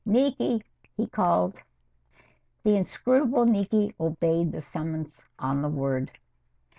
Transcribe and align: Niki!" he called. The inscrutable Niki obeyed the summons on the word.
Niki!" 0.03 0.65
he 0.97 1.05
called. 1.05 1.61
The 2.63 2.75
inscrutable 2.75 3.45
Niki 3.45 3.93
obeyed 3.99 4.51
the 4.51 4.59
summons 4.59 5.21
on 5.37 5.61
the 5.61 5.69
word. 5.69 6.09